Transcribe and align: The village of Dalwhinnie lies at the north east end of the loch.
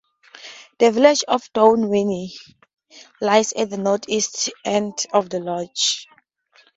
The 0.79 0.89
village 0.89 1.23
of 1.27 1.43
Dalwhinnie 1.53 2.33
lies 3.21 3.53
at 3.53 3.69
the 3.69 3.77
north 3.77 4.05
east 4.09 4.49
end 4.65 4.95
of 5.13 5.29
the 5.29 5.39
loch. 5.39 5.77